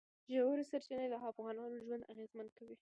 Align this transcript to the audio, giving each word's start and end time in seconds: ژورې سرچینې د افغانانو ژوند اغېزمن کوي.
ژورې 0.33 0.63
سرچینې 0.71 1.07
د 1.09 1.15
افغانانو 1.29 1.81
ژوند 1.85 2.07
اغېزمن 2.11 2.47
کوي. 2.57 2.75